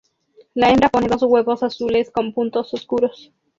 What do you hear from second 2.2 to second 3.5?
puntos oscuros.